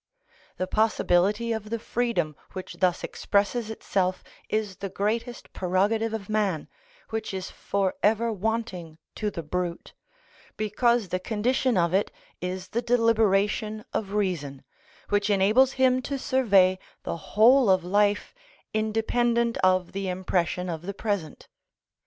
The 0.57 0.65
possibility 0.65 1.53
of 1.53 1.69
the 1.69 1.77
freedom 1.77 2.35
which 2.53 2.77
thus 2.79 3.03
expresses 3.03 3.69
itself 3.69 4.23
is 4.49 4.77
the 4.77 4.89
greatest 4.89 5.53
prerogative 5.53 6.11
of 6.11 6.27
man, 6.27 6.67
which 7.11 7.35
is 7.35 7.51
for 7.51 7.93
ever 8.01 8.33
wanting 8.33 8.97
to 9.13 9.29
the 9.29 9.43
brute, 9.43 9.93
because 10.57 11.09
the 11.09 11.19
condition 11.19 11.77
of 11.77 11.93
it 11.93 12.09
is 12.41 12.69
the 12.69 12.81
deliberation 12.81 13.85
of 13.93 14.13
reason, 14.13 14.63
which 15.09 15.29
enables 15.29 15.73
him 15.73 16.01
to 16.01 16.17
survey 16.17 16.79
the 17.03 17.17
whole 17.37 17.69
of 17.69 17.83
life 17.83 18.33
independent 18.73 19.57
of 19.59 19.91
the 19.91 20.07
impression 20.07 20.67
of 20.67 20.81
the 20.81 20.95
present. 20.95 21.47